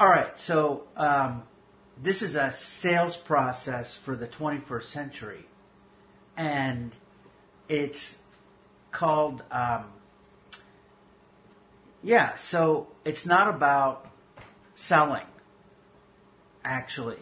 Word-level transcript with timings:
All 0.00 0.08
right, 0.08 0.38
so 0.38 0.84
um, 0.96 1.42
this 2.02 2.22
is 2.22 2.34
a 2.34 2.52
sales 2.52 3.18
process 3.18 3.94
for 3.94 4.16
the 4.16 4.26
21st 4.26 4.84
century, 4.84 5.44
and 6.38 6.96
it's 7.68 8.22
called. 8.92 9.42
Um, 9.50 9.84
yeah, 12.02 12.34
so 12.36 12.88
it's 13.04 13.26
not 13.26 13.54
about 13.54 14.10
selling, 14.74 15.26
actually. 16.64 17.18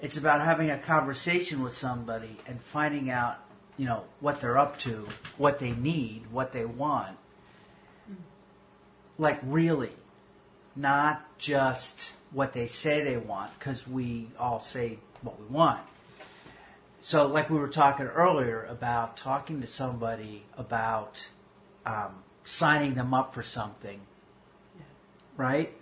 It's 0.00 0.16
about 0.16 0.42
having 0.42 0.70
a 0.70 0.78
conversation 0.78 1.64
with 1.64 1.72
somebody 1.72 2.36
and 2.46 2.62
finding 2.62 3.10
out, 3.10 3.38
you 3.76 3.86
know, 3.86 4.04
what 4.20 4.38
they're 4.38 4.56
up 4.56 4.78
to, 4.80 5.08
what 5.36 5.58
they 5.58 5.72
need, 5.72 6.30
what 6.30 6.52
they 6.52 6.64
want. 6.64 7.16
Like, 9.18 9.40
really. 9.42 9.90
Not 10.76 11.38
just 11.38 12.12
what 12.30 12.52
they 12.52 12.66
say 12.66 13.02
they 13.02 13.16
want, 13.16 13.58
because 13.58 13.88
we 13.88 14.28
all 14.38 14.60
say 14.60 14.98
what 15.22 15.40
we 15.40 15.46
want. 15.46 15.80
So, 17.00 17.26
like 17.26 17.50
we 17.50 17.58
were 17.58 17.68
talking 17.68 18.06
earlier 18.06 18.64
about 18.64 19.16
talking 19.16 19.60
to 19.60 19.66
somebody 19.66 20.44
about 20.58 21.28
um, 21.86 22.22
signing 22.44 22.94
them 22.94 23.14
up 23.14 23.32
for 23.32 23.42
something, 23.42 24.00
right? 25.36 25.72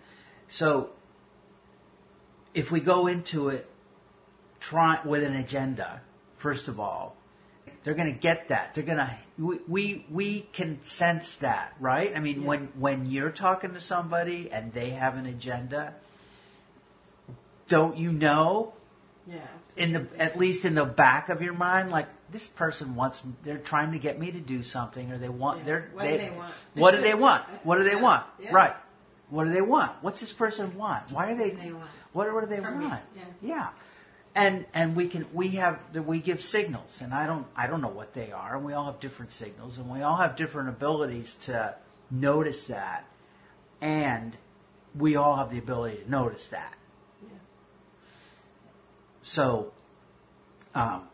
So, 0.48 0.90
if 2.52 2.70
we 2.70 2.80
go 2.80 3.06
into 3.06 3.48
it 3.48 3.68
try 4.60 4.98
with 5.04 5.22
an 5.22 5.34
agenda, 5.34 6.00
first 6.38 6.68
of 6.68 6.80
all, 6.80 7.16
they're 7.84 7.94
going 7.94 8.12
to 8.12 8.18
get 8.18 8.48
that. 8.48 8.74
They're 8.74 8.82
going 8.84 8.98
to 8.98 9.10
we, 9.38 9.58
we 9.68 10.06
we 10.10 10.40
can 10.52 10.82
sense 10.82 11.36
that, 11.36 11.74
right? 11.78 12.12
I 12.16 12.18
mean, 12.20 12.40
Yeah. 12.42 12.48
when 12.48 12.68
when 12.78 13.06
you're 13.10 13.30
talking 13.30 13.74
to 13.74 13.80
somebody 13.80 14.50
and 14.50 14.72
they 14.72 14.90
have 14.90 15.16
an 15.16 15.26
agenda, 15.26 15.94
don't 17.68 17.96
you 17.96 18.12
know 18.12 18.72
Yeah. 19.26 19.38
in 19.76 19.92
the 19.92 20.06
at 20.18 20.38
least 20.38 20.64
in 20.64 20.74
the 20.74 20.84
back 20.84 21.28
of 21.28 21.40
your 21.42 21.54
mind 21.54 21.90
like 21.90 22.08
this 22.30 22.48
person 22.48 22.94
wants 22.94 23.22
they're 23.42 23.58
trying 23.58 23.92
to 23.92 23.98
get 23.98 24.18
me 24.18 24.30
to 24.32 24.40
do 24.40 24.62
something 24.62 25.10
or 25.12 25.18
they 25.18 25.28
want 25.28 25.58
Yeah. 25.60 25.64
they're 25.64 25.90
What 25.94 26.04
do 26.04 26.16
they 26.18 26.30
want? 26.30 26.54
what 26.74 26.90
do 26.92 27.00
they 27.02 27.14
want 27.14 27.42
what 27.64 27.76
do 27.78 27.84
they 27.84 27.96
want 27.96 28.24
Yeah. 28.38 28.52
right 28.52 28.76
what 29.30 29.44
do 29.44 29.50
they 29.50 29.62
want 29.62 29.92
what's 30.02 30.20
this 30.20 30.32
person 30.32 30.76
want 30.76 31.10
why 31.12 31.32
are 31.32 31.34
they, 31.34 31.50
they 31.50 31.72
want? 31.72 31.88
what, 32.12 32.32
what 32.34 32.40
do 32.42 32.46
they 32.54 32.60
From 32.62 32.78
me, 32.78 32.86
want 32.86 33.02
yeah. 33.16 33.22
yeah 33.42 33.68
and 34.34 34.64
and 34.74 34.96
we 34.96 35.08
can 35.08 35.26
we 35.32 35.48
have 35.50 35.78
we 35.94 36.18
give 36.20 36.42
signals 36.42 37.00
and 37.00 37.14
i 37.14 37.26
don't 37.26 37.46
i 37.56 37.66
don't 37.66 37.80
know 37.80 37.88
what 37.88 38.14
they 38.14 38.32
are 38.32 38.56
and 38.56 38.64
we 38.64 38.72
all 38.72 38.86
have 38.86 39.00
different 39.00 39.32
signals 39.32 39.78
and 39.78 39.88
we 39.88 40.02
all 40.02 40.16
have 40.16 40.36
different 40.36 40.68
abilities 40.68 41.34
to 41.34 41.74
notice 42.10 42.66
that 42.66 43.04
and 43.80 44.36
we 44.96 45.16
all 45.16 45.36
have 45.36 45.50
the 45.50 45.58
ability 45.58 45.96
to 46.02 46.10
notice 46.10 46.46
that 46.48 46.74
Yeah. 47.22 47.38
so 49.22 49.72
um, 50.74 51.08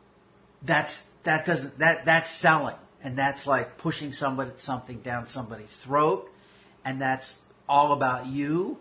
that's 0.63 1.11
that 1.25 1.45
doesn't 1.45 1.79
that 1.79 2.05
that's 2.05 2.31
selling, 2.31 2.77
and 3.03 3.17
that's 3.17 3.47
like 3.47 3.79
pushing 3.79 4.13
somebody 4.13 4.51
something 4.57 5.01
down 5.01 5.29
somebody's 5.29 5.77
throat, 5.77 6.31
and 6.85 7.01
that's 7.01 7.43
all 7.69 7.93
about 7.93 8.27
you, 8.27 8.79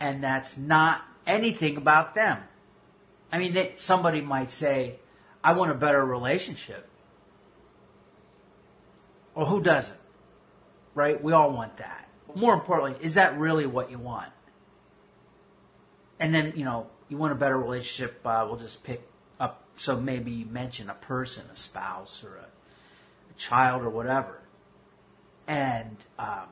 and 0.00 0.22
that's 0.22 0.58
not 0.58 1.02
anything 1.26 1.76
about 1.76 2.14
them. 2.14 2.38
I 3.36 3.38
mean, 3.38 3.52
they, 3.52 3.72
somebody 3.76 4.20
might 4.20 4.50
say, 4.50 4.96
"I 5.44 5.52
want 5.52 5.70
a 5.70 5.74
better 5.74 6.04
relationship," 6.04 6.88
Well, 9.34 9.46
who 9.46 9.62
doesn't? 9.62 10.00
Right? 10.94 11.22
We 11.22 11.32
all 11.32 11.52
want 11.52 11.76
that. 11.76 12.08
More 12.34 12.54
importantly, 12.54 12.96
is 13.04 13.14
that 13.14 13.38
really 13.38 13.66
what 13.66 13.90
you 13.90 13.98
want? 13.98 14.32
and 16.18 16.34
then 16.34 16.52
you 16.56 16.64
know 16.64 16.86
you 17.08 17.16
want 17.16 17.32
a 17.32 17.36
better 17.36 17.58
relationship 17.58 18.20
uh, 18.24 18.44
we'll 18.48 18.58
just 18.58 18.82
pick 18.84 19.02
up 19.38 19.62
so 19.76 20.00
maybe 20.00 20.30
you 20.30 20.46
mention 20.46 20.90
a 20.90 20.94
person 20.94 21.44
a 21.52 21.56
spouse 21.56 22.24
or 22.24 22.36
a, 22.36 22.46
a 23.30 23.34
child 23.36 23.82
or 23.82 23.90
whatever 23.90 24.40
and 25.46 25.96
um, 26.18 26.46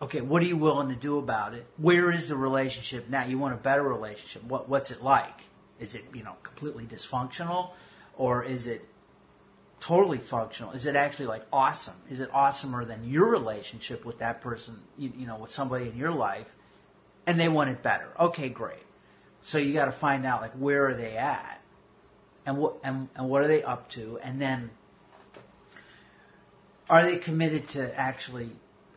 okay 0.00 0.20
what 0.20 0.42
are 0.42 0.46
you 0.46 0.56
willing 0.56 0.88
to 0.88 0.94
do 0.94 1.18
about 1.18 1.54
it 1.54 1.66
where 1.76 2.10
is 2.10 2.28
the 2.28 2.36
relationship 2.36 3.08
now 3.08 3.24
you 3.24 3.38
want 3.38 3.54
a 3.54 3.58
better 3.58 3.82
relationship 3.82 4.42
what, 4.44 4.68
what's 4.68 4.90
it 4.90 5.02
like 5.02 5.47
is 5.80 5.94
it 5.94 6.04
you 6.14 6.22
know 6.22 6.34
completely 6.42 6.84
dysfunctional 6.84 7.70
or 8.16 8.42
is 8.42 8.66
it 8.66 8.86
totally 9.80 10.18
functional 10.18 10.72
is 10.72 10.86
it 10.86 10.96
actually 10.96 11.26
like 11.26 11.44
awesome 11.52 11.94
is 12.10 12.18
it 12.20 12.30
awesomer 12.32 12.86
than 12.86 13.08
your 13.08 13.26
relationship 13.26 14.04
with 14.04 14.18
that 14.18 14.40
person 14.40 14.80
you, 14.96 15.12
you 15.16 15.26
know 15.26 15.36
with 15.36 15.52
somebody 15.52 15.88
in 15.88 15.96
your 15.96 16.10
life 16.10 16.48
and 17.28 17.38
they 17.38 17.48
want 17.48 17.68
it 17.68 17.82
better. 17.82 18.08
Okay, 18.18 18.48
great. 18.48 18.82
So 19.44 19.58
you 19.58 19.74
got 19.74 19.84
to 19.84 19.92
find 19.92 20.24
out 20.24 20.40
like 20.40 20.52
where 20.52 20.88
are 20.88 20.94
they 20.94 21.14
at, 21.18 21.60
and 22.46 22.56
what 22.56 22.76
and, 22.82 23.08
and 23.14 23.28
what 23.28 23.42
are 23.42 23.48
they 23.48 23.62
up 23.62 23.90
to, 23.90 24.18
and 24.22 24.40
then 24.40 24.70
are 26.88 27.02
they 27.02 27.18
committed 27.18 27.68
to 27.68 27.94
actually? 27.98 28.52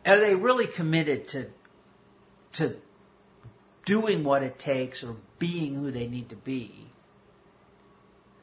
Are 0.06 0.18
they 0.18 0.34
really 0.34 0.66
committed 0.66 1.28
to 1.28 1.50
to 2.54 2.76
doing 3.84 4.24
what 4.24 4.42
it 4.42 4.58
takes 4.58 5.02
or 5.02 5.16
being 5.38 5.74
who 5.74 5.90
they 5.90 6.06
need 6.06 6.28
to 6.28 6.36
be 6.36 6.86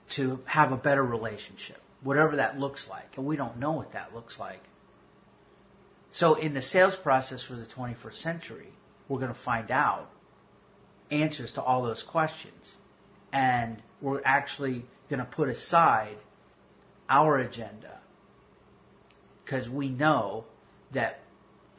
to 0.09 0.41
have 0.45 0.71
a 0.71 0.77
better 0.77 1.03
relationship, 1.03 1.81
whatever 2.01 2.35
that 2.35 2.59
looks 2.59 2.89
like, 2.89 3.15
and 3.15 3.25
we 3.25 3.35
don't 3.35 3.57
know 3.57 3.71
what 3.71 3.91
that 3.91 4.13
looks 4.13 4.39
like. 4.39 4.63
So 6.11 6.33
in 6.35 6.53
the 6.53 6.61
sales 6.61 6.95
process 6.95 7.43
for 7.43 7.53
the 7.53 7.65
21st 7.65 8.13
century, 8.13 8.69
we're 9.07 9.19
going 9.19 9.33
to 9.33 9.39
find 9.39 9.69
out 9.71 10.09
answers 11.11 11.53
to 11.53 11.61
all 11.61 11.83
those 11.83 12.03
questions. 12.03 12.75
And 13.31 13.81
we're 14.01 14.21
actually 14.25 14.85
going 15.09 15.19
to 15.19 15.25
put 15.25 15.49
aside 15.49 16.17
our 17.09 17.37
agenda 17.37 17.99
because 19.43 19.69
we 19.69 19.89
know 19.89 20.45
that 20.91 21.19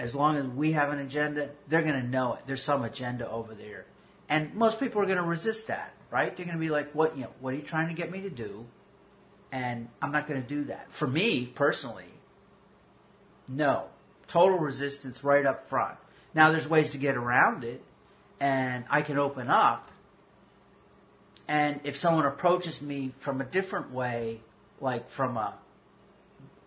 as 0.01 0.15
long 0.15 0.39
as 0.39 0.47
we 0.47 0.73
have 0.73 0.91
an 0.91 0.99
agenda, 0.99 1.51
they're 1.69 1.83
going 1.83 2.01
to 2.01 2.07
know 2.07 2.35
it. 2.35 2.41
There's 2.47 2.63
some 2.63 2.83
agenda 2.83 3.29
over 3.29 3.55
there. 3.55 3.85
And 4.31 4.55
most 4.55 4.81
people 4.81 5.03
are 5.03 5.05
going 5.05 5.19
to 5.19 5.23
resist 5.23 5.67
that, 5.67 5.93
right? 6.11 6.35
They're 6.35 6.47
going 6.47 6.57
to 6.57 6.61
be 6.61 6.71
like, 6.71 6.93
what, 6.93 7.17
you 7.17 7.25
know, 7.25 7.31
what 7.41 7.53
are 7.53 7.59
you 7.59 7.63
trying 7.63 7.89
to 7.89 7.95
get 7.95 8.11
me 8.11 8.23
to 8.23 8.31
do? 8.31 8.65
And 9.53 9.89
I'm 10.01 10.11
not 10.11 10.27
going 10.27 10.41
to 10.41 10.49
do 10.49 10.65
that. 10.65 10.91
For 10.91 11.07
me, 11.07 11.45
personally, 11.45 12.13
no. 13.47 13.89
Total 14.27 14.59
resistance 14.59 15.23
right 15.23 15.45
up 15.45 15.69
front. 15.69 15.99
Now 16.33 16.51
there's 16.51 16.67
ways 16.67 16.93
to 16.93 16.99
get 16.99 17.17
around 17.17 17.63
it 17.63 17.83
and 18.41 18.85
I 18.89 19.03
can 19.03 19.19
open 19.19 19.49
up 19.49 19.91
and 21.47 21.81
if 21.83 21.97
someone 21.97 22.25
approaches 22.25 22.81
me 22.81 23.13
from 23.19 23.41
a 23.41 23.45
different 23.45 23.91
way, 23.91 24.41
like 24.81 25.11
from 25.11 25.37
a 25.37 25.55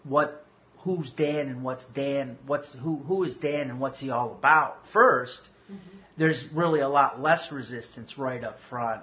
what 0.03 0.42
who's 0.83 1.09
Dan 1.11 1.47
and 1.47 1.63
what's 1.63 1.85
Dan 1.85 2.37
what's 2.45 2.73
who 2.73 3.03
who 3.07 3.23
is 3.23 3.35
Dan 3.37 3.69
and 3.69 3.79
what's 3.79 3.99
he 3.99 4.09
all 4.09 4.31
about 4.31 4.85
1st 4.87 5.41
mm-hmm. 5.71 5.75
there's 6.17 6.51
really 6.51 6.79
a 6.79 6.89
lot 6.89 7.21
less 7.21 7.51
resistance 7.51 8.17
right 8.17 8.43
up 8.43 8.59
front 8.59 9.01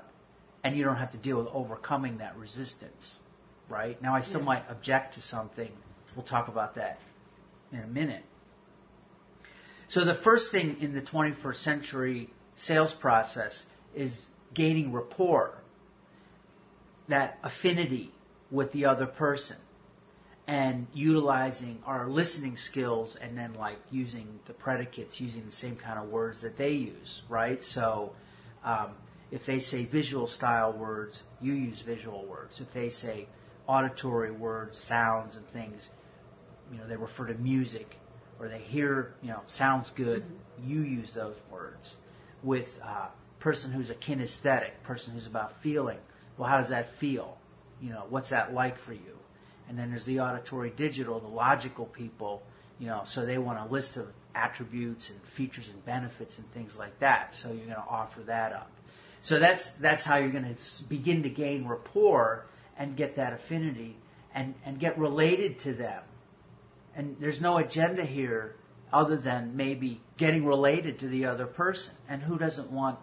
and 0.62 0.76
you 0.76 0.84
don't 0.84 0.96
have 0.96 1.10
to 1.10 1.16
deal 1.16 1.38
with 1.38 1.48
overcoming 1.52 2.18
that 2.18 2.36
resistance. 2.36 3.18
Right? 3.68 4.00
Now 4.02 4.14
I 4.14 4.20
still 4.20 4.40
Yeah. 4.40 4.46
might 4.46 4.70
object 4.70 5.14
to 5.14 5.22
something. 5.22 5.72
We'll 6.14 6.24
talk 6.24 6.48
about 6.48 6.74
that 6.74 6.98
in 7.72 7.80
a 7.80 7.86
minute. 7.86 8.24
So 9.88 10.04
the 10.04 10.14
first 10.14 10.50
thing 10.50 10.76
in 10.80 10.92
the 10.92 11.02
21st 11.02 11.56
century 11.56 12.30
sales 12.56 12.94
process 12.94 13.66
is 13.94 14.26
gaining 14.54 14.92
rapport, 14.92 15.58
that 17.08 17.38
affinity 17.42 18.12
with 18.50 18.72
the 18.72 18.84
other 18.84 19.06
person, 19.06 19.56
and 20.46 20.86
utilizing 20.92 21.80
our 21.86 22.08
listening 22.08 22.56
skills, 22.56 23.16
and 23.16 23.36
then 23.38 23.54
like 23.54 23.78
using 23.90 24.40
the 24.46 24.52
predicates, 24.52 25.20
using 25.20 25.46
the 25.46 25.52
same 25.52 25.76
kind 25.76 25.98
of 25.98 26.08
words 26.08 26.40
that 26.40 26.56
they 26.56 26.72
use, 26.72 27.22
right? 27.28 27.64
So. 27.64 28.12
Um, 28.62 28.90
if 29.30 29.46
they 29.46 29.60
say 29.60 29.84
visual 29.84 30.26
style 30.26 30.72
words, 30.72 31.22
you 31.40 31.52
use 31.52 31.82
visual 31.82 32.24
words. 32.24 32.60
If 32.60 32.72
they 32.72 32.88
say 32.88 33.26
auditory 33.66 34.32
words, 34.32 34.76
sounds, 34.78 35.36
and 35.36 35.46
things, 35.48 35.90
you 36.72 36.78
know, 36.78 36.86
they 36.86 36.96
refer 36.96 37.26
to 37.26 37.34
music 37.34 37.98
or 38.38 38.48
they 38.48 38.58
hear, 38.58 39.14
you 39.22 39.28
know, 39.28 39.40
sounds 39.46 39.90
good, 39.90 40.24
you 40.64 40.80
use 40.80 41.14
those 41.14 41.36
words. 41.50 41.96
With 42.42 42.80
uh, 42.82 43.08
person 43.38 43.70
who's 43.70 43.90
a 43.90 43.94
kinesthetic, 43.94 44.70
person 44.82 45.14
who's 45.14 45.26
about 45.26 45.60
feeling, 45.62 45.98
well, 46.36 46.48
how 46.48 46.56
does 46.56 46.70
that 46.70 46.88
feel? 46.88 47.38
You 47.80 47.90
know, 47.90 48.06
what's 48.08 48.30
that 48.30 48.52
like 48.52 48.78
for 48.78 48.94
you? 48.94 49.18
And 49.70 49.78
then 49.78 49.88
there's 49.88 50.04
the 50.04 50.20
auditory 50.20 50.68
digital, 50.70 51.18
the 51.18 51.28
logical 51.28 51.86
people, 51.86 52.42
you 52.78 52.88
know, 52.88 53.02
so 53.04 53.24
they 53.24 53.38
want 53.38 53.58
a 53.58 53.72
list 53.72 53.96
of 53.96 54.12
attributes 54.34 55.08
and 55.08 55.18
features 55.22 55.70
and 55.70 55.82
benefits 55.86 56.36
and 56.36 56.52
things 56.52 56.76
like 56.76 56.98
that. 56.98 57.34
So 57.34 57.48
you're 57.48 57.64
going 57.64 57.70
to 57.70 57.88
offer 57.88 58.20
that 58.24 58.52
up. 58.52 58.70
So 59.22 59.38
that's 59.38 59.72
that's 59.72 60.04
how 60.04 60.16
you're 60.16 60.30
going 60.30 60.54
to 60.54 60.84
begin 60.84 61.22
to 61.22 61.30
gain 61.30 61.66
rapport 61.66 62.46
and 62.76 62.94
get 62.94 63.16
that 63.16 63.32
affinity 63.32 63.96
and 64.34 64.54
and 64.66 64.78
get 64.78 64.98
related 64.98 65.58
to 65.60 65.72
them 65.72 66.02
and 66.94 67.16
there's 67.20 67.40
no 67.40 67.58
agenda 67.58 68.04
here 68.04 68.56
other 68.92 69.16
than 69.16 69.56
maybe 69.56 70.00
getting 70.16 70.44
related 70.44 70.98
to 70.98 71.08
the 71.08 71.24
other 71.24 71.46
person. 71.46 71.94
And 72.08 72.22
who 72.22 72.38
doesn't 72.38 72.70
want 72.70 72.98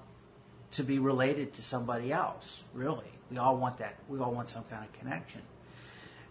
to 0.72 0.84
be 0.84 1.00
related 1.00 1.54
to 1.54 1.62
somebody 1.62 2.12
else, 2.12 2.64
really? 2.74 3.12
We 3.31 3.38
all 3.38 3.58
want 3.58 3.78
that. 3.80 3.96
We 4.10 4.19
all 4.19 4.34
want 4.34 4.50
some 4.50 4.64
kind 4.66 4.86
of 4.86 4.94
connection. 5.00 5.42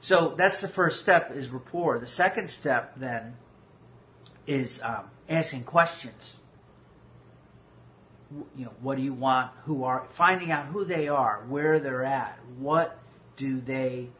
So 0.06 0.34
that's 0.36 0.60
the 0.60 0.68
first 0.68 1.00
step 1.00 1.32
is 1.34 1.48
rapport. 1.48 1.98
The 1.98 2.06
second 2.06 2.48
step 2.48 2.92
then 2.96 3.34
is 4.46 4.80
um, 4.84 5.10
asking 5.28 5.64
questions. 5.64 6.36
You 8.56 8.66
know, 8.66 8.72
what 8.80 8.98
do 8.98 9.02
you 9.02 9.12
want? 9.12 9.50
Who 9.64 9.82
are 9.82 10.06
finding 10.10 10.52
out 10.52 10.66
who 10.66 10.84
they 10.84 11.08
are, 11.08 11.44
where 11.48 11.80
they're 11.80 12.04
at, 12.04 12.38
what 12.56 12.96
do 13.34 13.60
they 13.60 14.10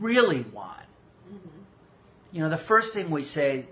really 0.00 0.40
want? 0.40 0.88
Mm-hmm. 1.32 1.62
You 2.32 2.42
know, 2.42 2.48
the 2.48 2.58
first 2.58 2.92
thing 2.92 3.10
we 3.10 3.22
say 3.22 3.66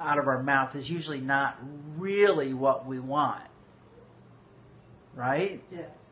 out 0.00 0.18
of 0.18 0.28
our 0.28 0.42
mouth 0.42 0.76
is 0.76 0.90
usually 0.90 1.20
not 1.20 1.58
really 1.98 2.54
what 2.54 2.86
we 2.86 3.00
want, 3.00 3.44
right? 5.14 5.62
Yes 5.70 6.07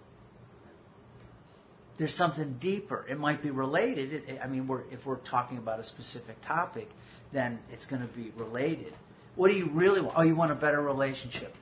there's 1.96 2.14
something 2.14 2.56
deeper. 2.60 3.06
It 3.08 3.18
might 3.18 3.42
be 3.42 3.50
related. 3.50 4.12
It, 4.12 4.40
I 4.42 4.46
mean, 4.46 4.66
we're, 4.66 4.82
if 4.90 5.06
we're 5.06 5.16
talking 5.16 5.58
about 5.58 5.80
a 5.80 5.84
specific 5.84 6.40
topic, 6.42 6.90
then 7.32 7.58
it's 7.72 7.86
going 7.86 8.02
to 8.02 8.08
be 8.08 8.32
related. 8.36 8.92
What 9.34 9.50
do 9.50 9.56
you 9.56 9.66
really 9.66 10.00
want? 10.00 10.18
Oh, 10.18 10.22
you 10.22 10.34
want 10.34 10.52
a 10.52 10.54
better 10.56 10.80
relationship. 10.80 11.54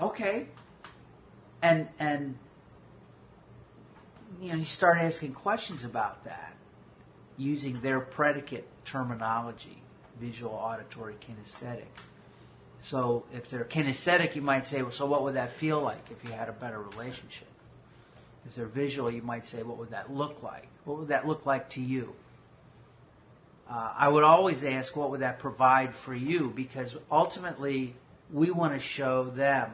Okay. 0.00 0.46
And 1.62 1.88
and 1.98 2.36
you 4.40 4.52
know, 4.52 4.56
you 4.56 4.64
start 4.64 4.98
asking 4.98 5.32
questions 5.32 5.84
about 5.84 6.24
that 6.24 6.54
using 7.36 7.80
their 7.80 8.00
predicate 8.00 8.66
terminology, 8.84 9.82
visual, 10.18 10.52
auditory, 10.52 11.14
kinesthetic. 11.20 11.86
So 12.82 13.24
if 13.32 13.48
they're 13.48 13.64
kinesthetic, 13.64 14.34
you 14.34 14.42
might 14.42 14.66
say, 14.66 14.82
well, 14.82 14.90
so 14.90 15.06
what 15.06 15.22
would 15.22 15.34
that 15.34 15.52
feel 15.52 15.80
like 15.80 16.10
if 16.10 16.24
you 16.24 16.34
had 16.34 16.48
a 16.48 16.52
better 16.52 16.80
relationship? 16.80 17.48
If 18.46 18.54
they're 18.54 18.66
visual, 18.66 19.10
you 19.10 19.22
might 19.22 19.46
say, 19.46 19.62
what 19.62 19.78
would 19.78 19.90
that 19.90 20.12
look 20.12 20.42
like? 20.42 20.68
What 20.84 20.98
would 20.98 21.08
that 21.08 21.26
look 21.26 21.46
like 21.46 21.70
to 21.70 21.80
you? 21.80 22.14
Uh, 23.70 23.92
I 23.96 24.08
would 24.08 24.24
always 24.24 24.64
ask, 24.64 24.96
what 24.96 25.10
would 25.10 25.20
that 25.20 25.38
provide 25.38 25.94
for 25.94 26.14
you? 26.14 26.52
Because 26.54 26.96
ultimately, 27.10 27.94
we 28.32 28.50
want 28.50 28.74
to 28.74 28.80
show 28.80 29.24
them 29.24 29.70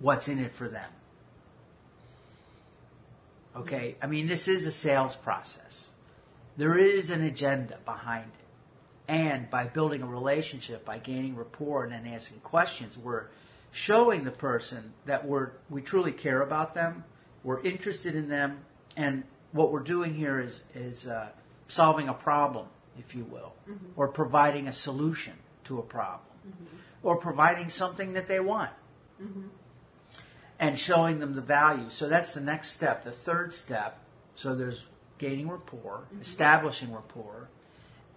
what's 0.00 0.28
in 0.28 0.38
it 0.38 0.52
for 0.52 0.68
them. 0.68 0.90
Okay? 3.56 3.96
I 4.00 4.06
mean, 4.06 4.26
this 4.26 4.48
is 4.48 4.66
a 4.66 4.70
sales 4.70 5.16
process. 5.16 5.86
There 6.56 6.78
is 6.78 7.10
an 7.10 7.22
agenda 7.22 7.78
behind 7.84 8.26
it. 8.26 9.12
And 9.12 9.50
by 9.50 9.64
building 9.64 10.02
a 10.02 10.06
relationship, 10.06 10.84
by 10.84 10.98
gaining 10.98 11.36
rapport 11.36 11.84
and 11.84 11.92
then 11.92 12.12
asking 12.12 12.40
questions, 12.40 12.96
we're 12.96 13.26
showing 13.70 14.24
the 14.24 14.30
person 14.30 14.94
that 15.04 15.26
we're, 15.26 15.50
we 15.68 15.82
truly 15.82 16.12
care 16.12 16.40
about 16.40 16.74
them 16.74 17.04
we're 17.46 17.62
interested 17.62 18.16
in 18.16 18.28
them, 18.28 18.58
and 18.96 19.22
what 19.52 19.70
we're 19.70 19.78
doing 19.78 20.14
here 20.14 20.40
is 20.40 20.64
is 20.74 21.06
uh, 21.06 21.28
solving 21.68 22.08
a 22.08 22.12
problem, 22.12 22.66
if 22.98 23.14
you 23.14 23.22
will, 23.22 23.54
mm-hmm. 23.70 23.86
or 23.94 24.08
providing 24.08 24.66
a 24.66 24.72
solution 24.72 25.34
to 25.64 25.78
a 25.78 25.82
problem, 25.82 26.26
mm-hmm. 26.44 26.76
or 27.04 27.16
providing 27.16 27.68
something 27.68 28.14
that 28.14 28.26
they 28.26 28.40
want, 28.40 28.72
mm-hmm. 29.22 29.46
and 30.58 30.76
showing 30.76 31.20
them 31.20 31.36
the 31.36 31.40
value. 31.40 31.88
So 31.88 32.08
that's 32.08 32.34
the 32.34 32.40
next 32.40 32.70
step. 32.70 33.04
The 33.04 33.12
third 33.12 33.54
step. 33.54 34.00
So 34.34 34.56
there's 34.56 34.84
gaining 35.18 35.48
rapport, 35.48 36.00
mm-hmm. 36.06 36.22
establishing 36.22 36.92
rapport, 36.92 37.48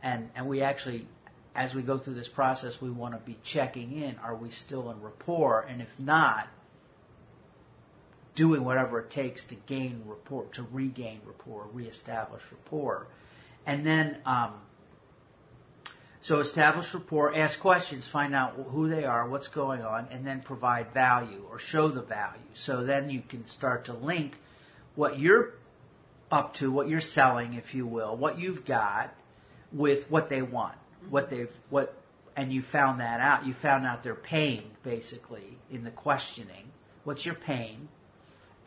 and 0.01 0.31
and 0.35 0.47
we 0.47 0.61
actually. 0.61 1.07
As 1.55 1.75
we 1.75 1.81
go 1.81 1.97
through 1.97 2.13
this 2.13 2.29
process, 2.29 2.79
we 2.79 2.91
want 2.91 3.15
to 3.15 3.19
be 3.19 3.35
checking 3.43 3.91
in. 3.91 4.17
Are 4.19 4.35
we 4.35 4.49
still 4.49 4.91
in 4.91 5.01
rapport? 5.01 5.65
And 5.67 5.81
if 5.81 5.93
not, 5.99 6.47
doing 8.35 8.63
whatever 8.63 8.99
it 8.99 9.09
takes 9.09 9.45
to 9.45 9.55
gain 9.55 10.03
rapport, 10.05 10.45
to 10.53 10.65
regain 10.71 11.21
rapport, 11.25 11.67
reestablish 11.73 12.43
rapport. 12.51 13.07
And 13.65 13.85
then, 13.85 14.17
um, 14.25 14.53
so 16.21 16.39
establish 16.39 16.93
rapport, 16.93 17.35
ask 17.35 17.59
questions, 17.59 18.07
find 18.07 18.35
out 18.35 18.53
who 18.71 18.89
they 18.89 19.05
are, 19.05 19.27
what's 19.27 19.47
going 19.47 19.81
on, 19.81 20.07
and 20.11 20.25
then 20.25 20.41
provide 20.41 20.93
value 20.93 21.45
or 21.49 21.59
show 21.59 21.87
the 21.87 22.01
value. 22.01 22.39
So 22.53 22.83
then 22.83 23.09
you 23.09 23.23
can 23.27 23.47
start 23.47 23.85
to 23.85 23.93
link 23.93 24.37
what 24.95 25.19
you're 25.19 25.53
up 26.31 26.53
to, 26.55 26.71
what 26.71 26.87
you're 26.87 27.01
selling, 27.01 27.53
if 27.53 27.73
you 27.73 27.85
will, 27.85 28.15
what 28.15 28.37
you've 28.37 28.65
got 28.65 29.13
with 29.71 30.09
what 30.09 30.29
they 30.29 30.41
want, 30.41 30.75
what 31.09 31.29
they've, 31.29 31.51
what, 31.69 31.95
and 32.35 32.51
you 32.51 32.61
found 32.61 32.99
that 32.99 33.19
out. 33.19 33.45
You 33.45 33.53
found 33.53 33.85
out 33.85 34.03
their 34.03 34.15
pain, 34.15 34.63
basically, 34.83 35.57
in 35.71 35.83
the 35.83 35.91
questioning. 35.91 36.71
What's 37.03 37.25
your 37.25 37.35
pain? 37.35 37.89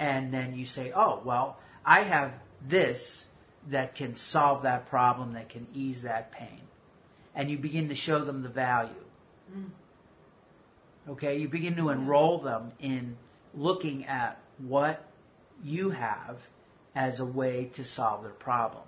And 0.03 0.35
then 0.35 0.53
you 0.53 0.65
say, 0.65 0.91
oh, 0.97 1.23
well, 1.25 1.59
I 1.87 2.01
have 2.01 2.33
this 2.67 3.29
that 3.69 3.95
can 3.95 4.17
solve 4.17 4.65
that 4.65 4.87
problem, 4.87 5.35
that 5.35 5.49
can 5.49 5.69
ease 5.73 6.03
that 6.03 6.33
pain. 6.33 6.63
And 7.37 7.49
you 7.49 7.57
begin 7.57 7.89
to 7.89 7.95
show 7.95 8.25
them 8.25 8.43
the 8.43 8.49
value. 8.49 9.05
Mm. 9.57 9.71
Okay, 11.11 11.39
you 11.39 11.47
begin 11.47 11.77
to 11.77 11.91
enroll 11.91 12.39
them 12.39 12.73
in 12.81 13.17
looking 13.55 14.05
at 14.07 14.41
what 14.59 15.05
you 15.63 15.91
have 15.91 16.39
as 16.97 17.21
a 17.21 17.25
way 17.25 17.71
to 17.75 17.85
solve 17.85 18.25
their 18.25 18.33
problem. 18.33 18.83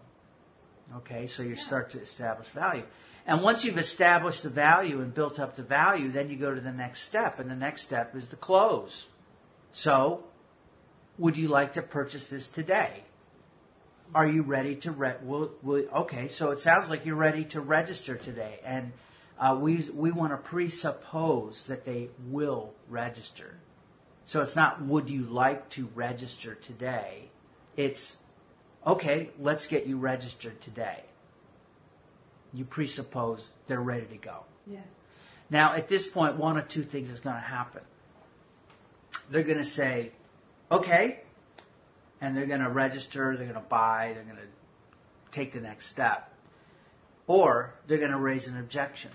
Okay, 0.97 1.29
so 1.29 1.45
you 1.45 1.51
yeah. 1.51 1.63
start 1.63 1.91
to 1.91 2.01
establish 2.01 2.49
value. 2.49 2.83
And 3.25 3.41
once 3.41 3.65
you've 3.65 3.79
established 3.79 4.43
the 4.43 4.51
value 4.51 5.01
and 5.01 5.15
built 5.15 5.39
up 5.39 5.55
the 5.55 5.63
value, 5.63 6.11
then 6.11 6.29
you 6.29 6.35
go 6.35 6.53
to 6.53 6.61
the 6.61 6.73
next 6.73 7.03
step. 7.03 7.39
And 7.39 7.49
the 7.49 7.55
next 7.55 7.83
step 7.83 8.17
is 8.17 8.31
the 8.31 8.37
close. 8.37 9.07
So 9.71 10.25
would 11.19 11.37
you 11.37 11.49
like 11.49 11.75
to 11.75 11.83
purchase 11.83 12.31
this 12.31 12.49
today? 12.49 13.05
Are 14.15 14.27
you 14.27 14.43
ready 14.43 14.77
to 14.77 14.93
re- 14.93 15.17
will, 15.23 15.51
will, 15.63 15.85
okay, 15.95 16.29
so 16.29 16.51
it 16.51 16.61
sounds 16.61 16.89
like 16.89 17.05
you're 17.07 17.17
ready 17.17 17.45
to 17.47 17.61
register 17.61 18.17
today, 18.17 18.61
and 18.65 18.93
uh, 19.39 19.57
we 19.61 19.77
we 19.93 20.13
want 20.13 20.33
to 20.33 20.37
presuppose 20.37 21.67
that 21.67 21.85
they 21.85 22.11
will 22.29 22.73
register. 22.89 23.57
So 24.27 24.41
it's 24.41 24.57
not 24.57 24.83
would 24.83 25.11
you 25.11 25.25
like 25.25 25.69
to 25.71 25.89
register 25.95 26.55
today? 26.55 27.31
It's 27.77 28.19
okay, 28.87 29.31
let's 29.41 29.67
get 29.67 29.87
you 29.87 29.99
registered 29.99 30.61
today. 30.61 31.03
You 32.53 32.65
presuppose 32.65 33.51
they're 33.67 33.81
ready 33.81 34.07
to 34.07 34.17
go. 34.17 34.45
Yeah. 34.67 34.79
Now, 35.51 35.75
at 35.75 35.89
this 35.89 36.07
point, 36.07 36.37
one 36.37 36.57
of 36.57 36.69
two 36.69 36.85
things 36.85 37.11
is 37.11 37.21
going 37.21 37.37
to 37.37 37.43
happen. 37.43 37.83
They're 39.31 39.43
going 39.43 39.59
to 39.59 39.65
say, 39.65 40.13
okay, 40.71 41.21
and 42.21 42.37
they're 42.37 42.47
going 42.47 42.61
to 42.61 42.71
register, 42.71 43.37
they're 43.37 43.47
going 43.47 43.61
to 43.61 43.69
buy, 43.69 44.13
they're 44.15 44.25
going 44.25 44.37
to 44.37 44.43
take 45.31 45.53
the 45.53 45.61
next 45.61 45.87
step. 45.87 46.33
Or 47.27 47.75
they're 47.87 47.99
going 47.99 48.11
to 48.11 48.19
raise 48.19 48.47
an 48.47 48.59
objection. 48.59 49.11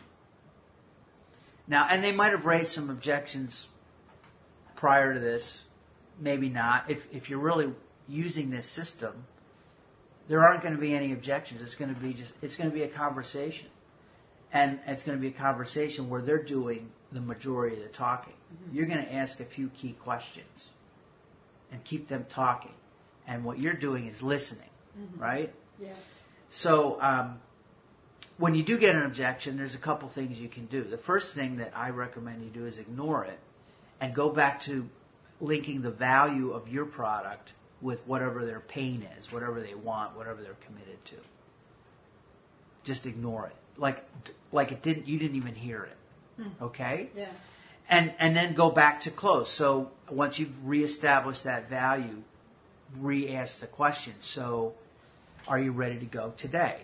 Now, 1.67 1.87
and 1.89 2.03
they 2.03 2.11
might 2.11 2.31
have 2.31 2.45
raised 2.45 2.73
some 2.73 2.89
objections 2.89 3.69
prior 4.75 5.13
to 5.13 5.19
this, 5.19 5.65
maybe 6.19 6.49
not. 6.49 6.89
If, 6.89 7.07
if 7.11 7.29
you're 7.29 7.39
really 7.39 7.71
using 8.07 8.49
this 8.49 8.65
system, 8.65 9.25
there 10.27 10.45
aren't 10.45 10.61
going 10.61 10.73
to 10.73 10.79
be 10.79 10.93
any 10.93 11.11
objections. 11.13 11.61
It's 11.61 11.75
going 11.75 11.93
to 11.93 11.99
be 11.99 12.13
just, 12.13 12.33
it's 12.41 12.55
going 12.55 12.69
to 12.69 12.73
be 12.73 12.83
a 12.83 12.87
conversation. 12.87 13.67
And 14.51 14.79
it's 14.87 15.03
going 15.03 15.17
to 15.17 15.21
be 15.21 15.27
a 15.27 15.37
conversation 15.39 16.09
where 16.09 16.21
they're 16.21 16.41
doing 16.41 16.89
the 17.11 17.21
majority 17.21 17.77
of 17.77 17.83
the 17.83 17.89
talking. 17.89 18.33
Mm-hmm. 18.33 18.75
You're 18.75 18.87
going 18.87 19.03
to 19.03 19.13
ask 19.13 19.39
a 19.39 19.45
few 19.45 19.69
key 19.69 19.93
questions 19.93 20.71
and 21.71 21.83
keep 21.83 22.07
them 22.07 22.25
talking. 22.29 22.73
And 23.27 23.43
what 23.43 23.59
you're 23.59 23.73
doing 23.73 24.07
is 24.07 24.21
listening, 24.23 24.69
mm-hmm. 24.99 25.21
right? 25.21 25.53
Yeah. 25.79 25.89
So 26.49 26.99
um, 27.01 27.39
when 28.37 28.55
you 28.55 28.63
do 28.63 28.77
get 28.77 28.95
an 28.95 29.03
objection, 29.03 29.57
there's 29.57 29.75
a 29.75 29.79
couple 29.79 30.09
things 30.09 30.39
you 30.39 30.49
can 30.49 30.65
do. 30.65 30.83
The 30.83 30.97
first 30.97 31.35
thing 31.35 31.57
that 31.57 31.71
I 31.75 31.89
recommend 31.89 32.43
you 32.43 32.49
do 32.49 32.65
is 32.65 32.79
ignore 32.79 33.25
it 33.25 33.39
and 34.01 34.13
go 34.15 34.29
back 34.29 34.59
to 34.61 34.89
linking 35.41 35.81
the 35.81 35.91
value 35.91 36.51
of 36.51 36.67
your 36.67 36.85
product 36.85 37.53
with 37.81 38.05
whatever 38.07 38.45
their 38.45 38.59
pain 38.59 39.07
is, 39.17 39.31
whatever 39.31 39.61
they 39.61 39.75
want, 39.75 40.17
whatever 40.17 40.41
they're 40.41 40.57
committed 40.65 41.03
to. 41.05 41.15
Just 42.83 43.05
ignore 43.05 43.45
it. 43.47 43.55
Like 43.77 44.03
like 44.51 44.71
it 44.71 44.81
didn't 44.81 45.07
you 45.07 45.19
didn't 45.19 45.37
even 45.37 45.55
hear 45.55 45.83
it. 45.83 45.97
Hmm. 46.41 46.63
Okay? 46.63 47.09
Yeah 47.15 47.27
and 47.89 48.13
and 48.19 48.35
then 48.35 48.53
go 48.53 48.69
back 48.69 49.01
to 49.01 49.11
close. 49.11 49.49
So 49.49 49.91
once 50.09 50.39
you've 50.39 50.67
reestablished 50.67 51.43
that 51.43 51.69
value, 51.69 52.23
re-ask 52.97 53.59
the 53.59 53.67
question. 53.67 54.13
So, 54.19 54.73
are 55.47 55.59
you 55.59 55.71
ready 55.71 55.97
to 55.99 56.05
go 56.05 56.33
today, 56.37 56.81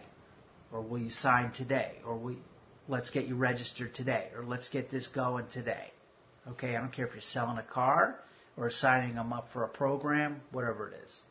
or 0.72 0.82
will 0.82 1.00
you 1.00 1.10
sign 1.10 1.52
today, 1.52 1.94
or 2.06 2.16
we 2.16 2.38
let's 2.88 3.10
get 3.10 3.28
you 3.28 3.36
registered 3.36 3.94
today, 3.94 4.28
or 4.36 4.44
let's 4.44 4.70
get 4.70 4.90
this 4.90 5.08
going 5.08 5.48
today. 5.48 5.92
Okay, 6.48 6.76
I 6.76 6.80
don't 6.80 6.92
care 6.92 7.06
if 7.08 7.14
you're 7.14 7.22
selling 7.22 7.58
a 7.58 7.64
car 7.64 8.20
or 8.58 8.70
signing 8.70 9.16
them 9.16 9.34
up 9.34 9.52
for 9.52 9.64
a 9.64 9.68
program, 9.68 10.42
whatever 10.52 10.88
it 10.90 11.02
is. 11.04 11.24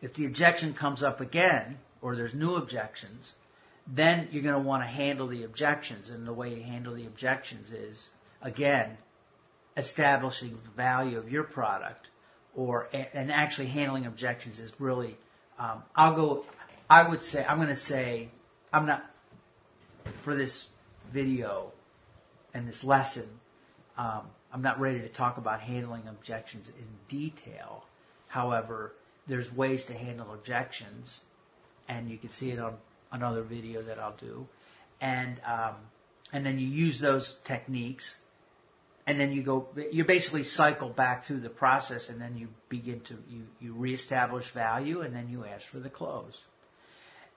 If 0.00 0.14
the 0.14 0.26
objection 0.26 0.74
comes 0.74 1.02
up 1.02 1.20
again, 1.20 1.78
or 2.02 2.16
there's 2.16 2.34
new 2.34 2.56
objections, 2.56 3.34
then 3.86 4.28
you're 4.32 4.42
going 4.42 4.54
to 4.54 4.68
want 4.68 4.82
to 4.82 4.88
handle 4.88 5.26
the 5.26 5.44
objections. 5.44 6.10
And 6.10 6.26
the 6.26 6.32
way 6.32 6.54
you 6.54 6.62
handle 6.62 6.94
the 6.94 7.06
objections 7.06 7.72
is, 7.72 8.10
again, 8.44 8.98
establishing 9.76 10.58
the 10.62 10.70
value 10.70 11.18
of 11.18 11.32
your 11.32 11.42
product 11.42 12.08
or 12.54 12.88
and 12.92 13.32
actually 13.32 13.66
handling 13.66 14.06
objections 14.06 14.58
is 14.60 14.72
really 14.78 15.16
um, 15.58 15.82
i'll 15.96 16.14
go 16.14 16.44
i 16.88 17.02
would 17.02 17.20
say 17.20 17.44
i'm 17.48 17.56
going 17.56 17.68
to 17.68 17.76
say 17.76 18.28
i'm 18.72 18.86
not 18.86 19.10
for 20.22 20.34
this 20.34 20.68
video 21.12 21.72
and 22.52 22.68
this 22.68 22.84
lesson 22.84 23.28
um, 23.98 24.22
i'm 24.52 24.62
not 24.62 24.78
ready 24.78 25.00
to 25.00 25.08
talk 25.08 25.36
about 25.36 25.60
handling 25.60 26.06
objections 26.08 26.68
in 26.68 26.86
detail. 27.08 27.84
However 28.28 28.94
there's 29.26 29.52
ways 29.52 29.84
to 29.86 29.94
handle 29.94 30.32
objections 30.32 31.20
and 31.88 32.10
you 32.10 32.18
can 32.18 32.30
see 32.30 32.50
it 32.50 32.58
on 32.58 32.76
another 33.10 33.42
video 33.42 33.82
that 33.82 33.98
i'll 33.98 34.16
do. 34.16 34.46
And 35.00 35.40
um, 35.44 35.74
and 36.32 36.46
then 36.46 36.58
you 36.58 36.66
use 36.66 37.00
those 37.00 37.34
techniques 37.44 38.20
and 39.06 39.20
then 39.20 39.32
you 39.32 39.42
go 39.42 39.68
you 39.92 40.04
basically 40.04 40.42
cycle 40.42 40.88
back 40.88 41.24
through 41.24 41.40
the 41.40 41.50
process 41.50 42.08
and 42.08 42.20
then 42.20 42.36
you 42.36 42.48
begin 42.68 43.00
to 43.00 43.14
you, 43.28 43.46
you 43.60 43.74
reestablish 43.74 44.48
value 44.48 45.00
and 45.00 45.14
then 45.14 45.28
you 45.28 45.44
ask 45.44 45.66
for 45.66 45.78
the 45.78 45.90
close. 45.90 46.42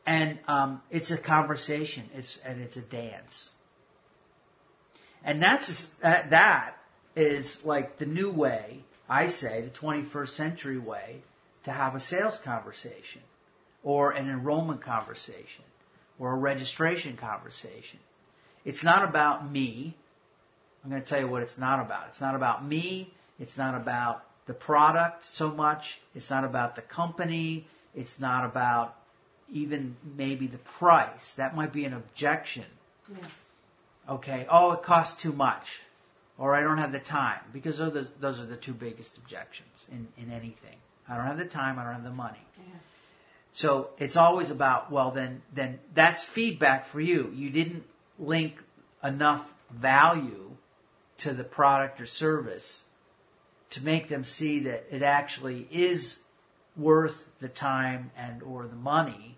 And 0.06 0.40
um, 0.48 0.82
it's 0.90 1.12
a 1.12 1.18
conversation. 1.18 2.06
It's 2.16 2.40
and 2.46 2.62
it's 2.62 2.78
a 2.78 2.82
dance. 2.82 3.54
And 5.24 5.42
that's 5.42 5.90
that, 6.02 6.30
that 6.30 6.78
is 7.16 7.66
like 7.66 7.98
the 7.98 8.06
new 8.06 8.30
way 8.30 8.84
i 9.10 9.26
say 9.26 9.62
the 9.62 9.70
21st 9.70 10.30
century 10.30 10.78
way 10.78 11.22
to 11.64 11.72
have 11.72 11.96
a 11.96 12.00
sales 12.00 12.38
conversation 12.40 13.22
or 13.84 14.12
an 14.12 14.30
enrollment 14.30 14.82
conversation 14.82 15.66
or 16.20 16.32
a 16.32 16.36
registration 16.36 17.16
conversation. 17.16 18.00
It's 18.66 18.84
not 18.84 19.04
about 19.04 19.52
me 19.52 19.96
I'm 20.84 20.90
going 20.90 21.02
to 21.02 21.08
tell 21.08 21.20
you 21.20 21.28
what 21.28 21.42
it's 21.42 21.58
not 21.58 21.80
about. 21.80 22.06
It's 22.10 22.22
not 22.22 22.36
about 22.36 22.66
me. 22.66 23.14
It's 23.40 23.58
not 23.58 23.76
about 23.76 24.24
the 24.46 24.54
product 24.54 25.26
so 25.26 25.52
much. 25.52 26.00
It's 26.16 26.30
not 26.30 26.44
about 26.44 26.76
the 26.76 26.82
company. 26.82 27.68
It's 27.96 28.20
not 28.20 28.46
about 28.46 28.96
even 29.52 29.96
maybe 30.16 30.48
the 30.48 30.58
price. 30.58 31.34
That 31.36 31.56
might 31.56 31.74
be 31.74 31.86
an 31.86 31.94
objection. 31.94 32.66
Yeah. 33.10 33.18
Okay. 34.10 34.48
Oh, 34.50 34.72
it 34.72 34.84
costs 34.84 35.22
too 35.22 35.34
much. 35.34 35.82
Or 36.38 36.56
I 36.56 36.62
don't 36.62 36.78
have 36.78 36.92
the 36.92 37.00
time. 37.00 37.40
Because 37.52 37.78
those, 37.78 38.10
those 38.20 38.40
are 38.40 38.46
the 38.46 38.56
two 38.56 38.74
biggest 38.74 39.18
objections 39.18 39.86
in, 39.92 40.08
in 40.18 40.32
anything. 40.32 40.78
I 41.10 41.16
don't 41.18 41.26
have 41.26 41.38
the 41.38 41.46
time. 41.46 41.80
I 41.80 41.84
don't 41.84 41.94
have 41.94 42.04
the 42.04 42.12
money. 42.12 42.46
Yeah. 42.58 42.76
So 43.52 43.90
it's 43.98 44.16
always 44.16 44.52
about, 44.52 44.92
well, 44.92 45.12
then, 45.12 45.42
then 45.54 45.80
that's 45.94 46.24
feedback 46.24 46.86
for 46.86 47.02
you. 47.02 47.32
You 47.36 47.50
didn't 47.50 47.84
link 48.20 48.58
enough 49.04 49.52
value 49.72 50.47
to 51.18 51.34
the 51.34 51.44
product 51.44 52.00
or 52.00 52.06
service 52.06 52.84
to 53.70 53.84
make 53.84 54.08
them 54.08 54.24
see 54.24 54.60
that 54.60 54.86
it 54.92 55.02
actually 55.02 55.68
is 55.72 56.20
worth 56.76 57.28
the 57.40 57.50
time 57.50 58.12
and 58.16 58.42
or 58.44 58.68
the 58.68 58.76
money 58.76 59.38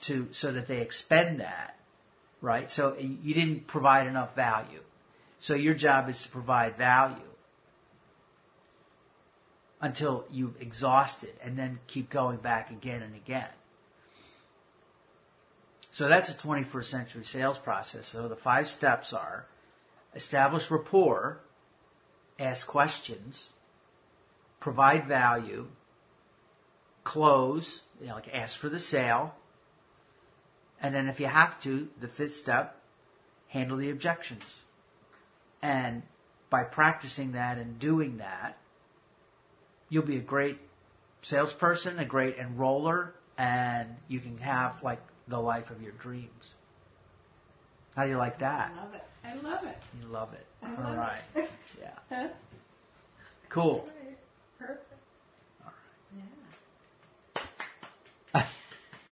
to 0.00 0.28
so 0.32 0.50
that 0.52 0.66
they 0.66 0.80
expend 0.80 1.40
that 1.40 1.78
right? 2.40 2.70
So 2.70 2.92
eh, 2.92 3.06
you 3.22 3.34
didn't 3.34 3.66
provide 3.66 4.06
enough 4.06 4.34
value. 4.34 4.80
So 5.38 5.54
your 5.54 5.74
job 5.74 6.08
is 6.08 6.22
to 6.22 6.28
provide 6.28 6.76
value 6.76 7.16
until 9.80 10.24
you've 10.30 10.60
exhausted 10.60 11.34
and 11.42 11.56
then 11.56 11.78
keep 11.86 12.10
going 12.10 12.38
back 12.38 12.70
again 12.70 13.02
and 13.02 13.14
again. 13.14 13.48
So 15.92 16.08
that's 16.08 16.30
a 16.30 16.34
21st 16.34 16.84
century 16.84 17.24
sales 17.24 17.58
process. 17.58 18.06
So 18.06 18.28
the 18.28 18.36
five 18.36 18.68
steps 18.68 19.12
are 19.12 19.46
establish 20.14 20.70
rapport, 20.70 21.40
ask 22.38 22.66
questions, 22.66 23.50
provide 24.60 25.06
value, 25.06 25.68
close, 27.04 27.82
you 28.00 28.08
know, 28.08 28.14
like 28.14 28.34
ask 28.34 28.58
for 28.58 28.68
the 28.68 28.78
sale, 28.78 29.34
and 30.80 30.94
then 30.94 31.08
if 31.08 31.18
you 31.18 31.26
have 31.26 31.58
to, 31.60 31.88
the 32.00 32.08
fifth 32.08 32.34
step, 32.34 32.80
handle 33.48 33.76
the 33.76 33.90
objections. 33.90 34.58
And 35.62 36.02
by 36.50 36.62
practicing 36.62 37.32
that 37.32 37.58
and 37.58 37.78
doing 37.78 38.18
that, 38.18 38.56
you'll 39.88 40.04
be 40.04 40.16
a 40.16 40.20
great 40.20 40.58
salesperson, 41.22 41.98
a 41.98 42.04
great 42.04 42.38
enroller, 42.38 43.10
and 43.36 43.96
you 44.06 44.20
can 44.20 44.38
have 44.38 44.82
like 44.82 45.00
the 45.26 45.40
life 45.40 45.70
of 45.70 45.82
your 45.82 45.92
dreams. 45.92 46.54
How 47.98 48.04
do 48.04 48.10
you 48.10 48.16
like 48.16 48.38
that? 48.38 48.70
I 48.76 48.80
love 48.84 48.94
it. 48.94 49.02
I 49.24 49.34
love 49.50 49.64
it. 49.64 49.76
You 50.00 50.08
love 50.08 50.32
it. 50.32 50.46
I 50.62 50.68
love 50.68 50.78
All 50.86 50.94
right. 50.94 51.20
It. 51.34 51.50
yeah. 51.80 52.28
Cool. 53.48 53.88
Perfect. 54.56 54.87